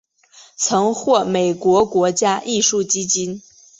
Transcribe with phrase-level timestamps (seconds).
[0.55, 3.43] 曾获美国国家艺术基金。